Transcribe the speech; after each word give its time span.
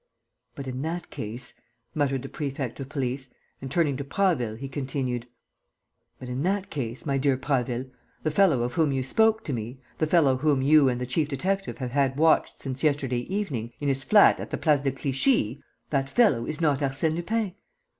"But, 0.55 0.65
in 0.65 0.81
that 0.81 1.11
case," 1.11 1.53
muttered 1.93 2.23
the 2.23 2.27
prefect 2.27 2.79
of 2.79 2.89
police 2.89 3.31
and, 3.61 3.69
turning 3.69 3.97
to 3.97 4.03
Prasville, 4.03 4.55
he 4.55 4.67
continued 4.67 5.27
"but, 6.17 6.27
in 6.27 6.41
that 6.41 6.71
case, 6.71 7.05
my 7.05 7.19
dear 7.19 7.37
Prasville, 7.37 7.85
the 8.23 8.31
fellow 8.31 8.63
of 8.63 8.73
whom 8.73 8.91
you 8.91 9.03
spoke 9.03 9.43
to 9.43 9.53
me, 9.53 9.79
the 9.99 10.07
fellow 10.07 10.37
whom 10.37 10.63
you 10.63 10.89
and 10.89 10.99
the 10.99 11.05
chief 11.05 11.29
detective 11.29 11.77
have 11.77 11.91
had 11.91 12.17
watched 12.17 12.59
since 12.61 12.83
yesterday 12.83 13.31
evening, 13.31 13.73
in 13.79 13.89
his 13.89 14.03
flat 14.03 14.39
in 14.39 14.49
the 14.49 14.57
Place 14.57 14.81
de 14.81 14.91
Clichy, 14.91 15.61
that 15.91 16.09
fellow 16.09 16.47
is 16.47 16.59
not 16.59 16.79
Arsène 16.79 17.13
Lupin?" 17.13 17.53